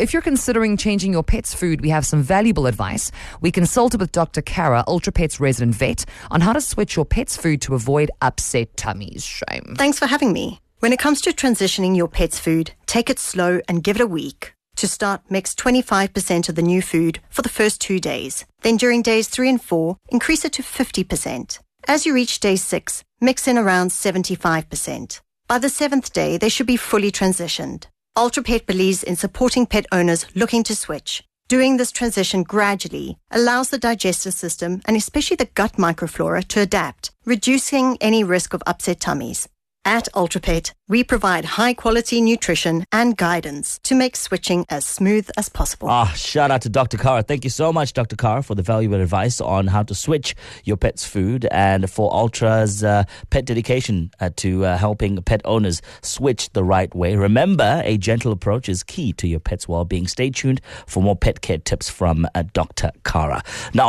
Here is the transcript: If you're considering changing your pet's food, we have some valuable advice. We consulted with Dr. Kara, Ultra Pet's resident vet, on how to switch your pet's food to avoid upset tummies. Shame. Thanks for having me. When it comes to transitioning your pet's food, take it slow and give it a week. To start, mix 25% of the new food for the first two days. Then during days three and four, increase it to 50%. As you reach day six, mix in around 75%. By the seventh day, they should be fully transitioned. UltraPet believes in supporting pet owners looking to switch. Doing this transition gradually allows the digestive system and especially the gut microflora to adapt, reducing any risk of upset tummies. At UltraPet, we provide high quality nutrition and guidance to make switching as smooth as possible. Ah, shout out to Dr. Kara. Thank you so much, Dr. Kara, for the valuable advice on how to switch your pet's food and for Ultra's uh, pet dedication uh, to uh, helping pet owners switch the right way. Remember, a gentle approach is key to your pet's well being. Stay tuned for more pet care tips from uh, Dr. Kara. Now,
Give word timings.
If 0.00 0.12
you're 0.12 0.22
considering 0.22 0.76
changing 0.76 1.12
your 1.12 1.22
pet's 1.22 1.54
food, 1.54 1.80
we 1.80 1.90
have 1.90 2.06
some 2.06 2.22
valuable 2.22 2.66
advice. 2.66 3.10
We 3.40 3.50
consulted 3.50 4.00
with 4.00 4.12
Dr. 4.12 4.42
Kara, 4.42 4.84
Ultra 4.86 5.12
Pet's 5.12 5.40
resident 5.40 5.74
vet, 5.74 6.04
on 6.30 6.40
how 6.40 6.52
to 6.52 6.60
switch 6.60 6.96
your 6.96 7.04
pet's 7.04 7.36
food 7.36 7.60
to 7.62 7.74
avoid 7.74 8.10
upset 8.20 8.76
tummies. 8.76 9.24
Shame. 9.24 9.74
Thanks 9.76 9.98
for 9.98 10.06
having 10.06 10.32
me. 10.32 10.60
When 10.80 10.92
it 10.92 10.98
comes 10.98 11.20
to 11.22 11.30
transitioning 11.30 11.96
your 11.96 12.08
pet's 12.08 12.38
food, 12.38 12.72
take 12.86 13.08
it 13.08 13.18
slow 13.18 13.60
and 13.68 13.82
give 13.82 13.96
it 13.96 14.02
a 14.02 14.06
week. 14.06 14.54
To 14.76 14.88
start, 14.88 15.22
mix 15.30 15.54
25% 15.54 16.48
of 16.48 16.56
the 16.56 16.62
new 16.62 16.82
food 16.82 17.20
for 17.30 17.42
the 17.42 17.48
first 17.48 17.80
two 17.80 18.00
days. 18.00 18.44
Then 18.62 18.76
during 18.76 19.02
days 19.02 19.28
three 19.28 19.48
and 19.48 19.62
four, 19.62 19.96
increase 20.08 20.44
it 20.44 20.52
to 20.54 20.62
50%. 20.62 21.60
As 21.86 22.04
you 22.04 22.14
reach 22.14 22.40
day 22.40 22.56
six, 22.56 23.04
mix 23.20 23.46
in 23.46 23.56
around 23.56 23.90
75%. 23.90 25.20
By 25.46 25.58
the 25.58 25.68
seventh 25.68 26.12
day, 26.12 26.38
they 26.38 26.48
should 26.48 26.66
be 26.66 26.76
fully 26.76 27.12
transitioned. 27.12 27.86
UltraPet 28.16 28.66
believes 28.66 29.02
in 29.02 29.16
supporting 29.16 29.66
pet 29.66 29.86
owners 29.90 30.24
looking 30.36 30.62
to 30.62 30.76
switch. 30.76 31.24
Doing 31.48 31.78
this 31.78 31.90
transition 31.90 32.44
gradually 32.44 33.18
allows 33.32 33.70
the 33.70 33.78
digestive 33.78 34.34
system 34.34 34.80
and 34.86 34.96
especially 34.96 35.36
the 35.36 35.50
gut 35.54 35.72
microflora 35.72 36.46
to 36.48 36.60
adapt, 36.60 37.10
reducing 37.24 37.98
any 38.00 38.22
risk 38.22 38.54
of 38.54 38.62
upset 38.68 39.00
tummies. 39.00 39.48
At 39.86 40.08
UltraPet, 40.14 40.72
we 40.88 41.04
provide 41.04 41.44
high 41.44 41.74
quality 41.74 42.22
nutrition 42.22 42.86
and 42.90 43.14
guidance 43.18 43.78
to 43.82 43.94
make 43.94 44.16
switching 44.16 44.64
as 44.70 44.86
smooth 44.86 45.28
as 45.36 45.50
possible. 45.50 45.88
Ah, 45.90 46.10
shout 46.16 46.50
out 46.50 46.62
to 46.62 46.70
Dr. 46.70 46.96
Kara. 46.96 47.22
Thank 47.22 47.44
you 47.44 47.50
so 47.50 47.70
much, 47.70 47.92
Dr. 47.92 48.16
Kara, 48.16 48.42
for 48.42 48.54
the 48.54 48.62
valuable 48.62 48.98
advice 48.98 49.42
on 49.42 49.66
how 49.66 49.82
to 49.82 49.94
switch 49.94 50.34
your 50.64 50.78
pet's 50.78 51.04
food 51.04 51.46
and 51.50 51.90
for 51.90 52.10
Ultra's 52.14 52.82
uh, 52.82 53.04
pet 53.28 53.44
dedication 53.44 54.10
uh, 54.20 54.30
to 54.36 54.64
uh, 54.64 54.78
helping 54.78 55.20
pet 55.22 55.42
owners 55.44 55.82
switch 56.00 56.50
the 56.54 56.64
right 56.64 56.94
way. 56.94 57.14
Remember, 57.14 57.82
a 57.84 57.98
gentle 57.98 58.32
approach 58.32 58.70
is 58.70 58.82
key 58.82 59.12
to 59.12 59.28
your 59.28 59.40
pet's 59.40 59.68
well 59.68 59.84
being. 59.84 60.06
Stay 60.06 60.30
tuned 60.30 60.62
for 60.86 61.02
more 61.02 61.16
pet 61.16 61.42
care 61.42 61.58
tips 61.58 61.90
from 61.90 62.26
uh, 62.34 62.44
Dr. 62.54 62.90
Kara. 63.04 63.42
Now, 63.74 63.82